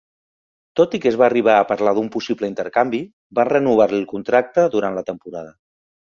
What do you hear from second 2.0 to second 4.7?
possible intercanvi, van renovar-li el contracte